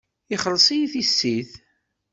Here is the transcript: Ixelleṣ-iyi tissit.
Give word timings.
Ixelleṣ-iyi 0.33 0.87
tissit. 0.93 1.51